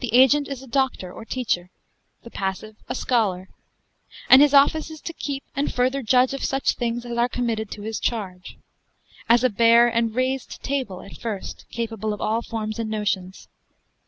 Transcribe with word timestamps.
The 0.00 0.12
agent 0.16 0.48
is 0.48 0.64
a 0.64 0.66
doctor 0.66 1.12
or 1.12 1.24
teacher, 1.24 1.70
the 2.24 2.30
passive 2.32 2.74
a 2.88 2.94
scholar; 2.96 3.48
and 4.28 4.42
his 4.42 4.52
office 4.52 4.90
is 4.90 5.00
to 5.02 5.12
keep 5.12 5.44
and 5.54 5.72
further 5.72 6.02
judge 6.02 6.34
of 6.34 6.42
such 6.44 6.72
things 6.74 7.06
as 7.06 7.16
are 7.16 7.28
committed 7.28 7.70
to 7.70 7.82
his 7.82 8.00
charge; 8.00 8.58
as 9.28 9.44
a 9.44 9.48
bare 9.48 9.86
and 9.86 10.12
rased 10.12 10.60
table 10.64 11.02
at 11.02 11.18
first, 11.18 11.66
capable 11.70 12.12
of 12.12 12.20
all 12.20 12.42
forms 12.42 12.80
and 12.80 12.90
notions. 12.90 13.46